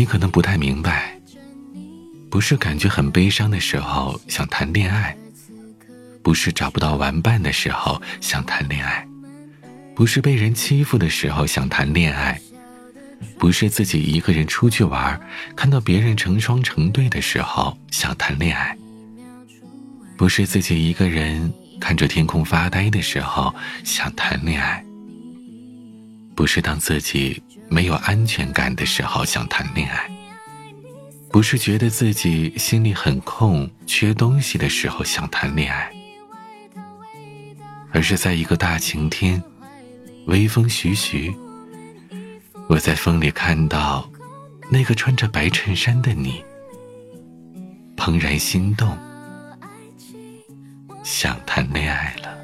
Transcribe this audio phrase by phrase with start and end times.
[0.00, 1.14] 你可能不太明白，
[2.30, 5.14] 不是感觉很悲伤的时候想谈恋爱，
[6.22, 9.06] 不是找不到玩伴的时候想谈恋爱，
[9.94, 12.40] 不是被人欺负的时候想谈恋爱，
[13.38, 15.20] 不是自己一个人出去玩，
[15.54, 18.74] 看到别人成双成对的时候想谈恋爱，
[20.16, 23.54] 不是自己一个人看着天空发呆的时候
[23.84, 24.82] 想谈恋爱，
[26.34, 27.42] 不是当自己。
[27.70, 30.10] 没有安全感的时候想谈恋爱，
[31.30, 35.90] 不是觉得自己心里很空、缺东西的时候想谈恋爱，
[37.92, 39.40] 而是在一个大晴天，
[40.26, 41.32] 微风徐徐，
[42.68, 44.10] 我在风里看到
[44.68, 46.44] 那个穿着白衬衫的你，
[47.96, 48.98] 怦然心动，
[51.04, 52.39] 想谈恋爱了。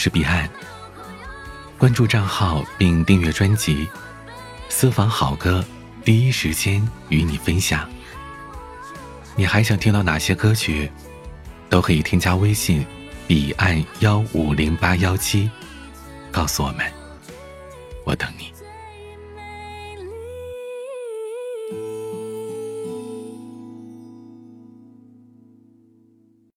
[0.00, 0.48] 是彼岸。
[1.76, 3.88] 关注账号并订阅专辑，
[4.68, 5.64] 私房好歌，
[6.04, 7.88] 第一时间与你分享。
[9.34, 10.88] 你还想听到哪些歌曲？
[11.68, 12.86] 都可以添加微信
[13.26, 15.50] 彼岸幺五零八幺七，
[16.30, 16.86] 告诉我们，
[18.04, 18.47] 我等你。